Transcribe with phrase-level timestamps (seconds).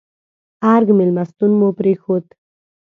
[0.73, 2.25] ارګ مېلمستون مو پرېښود.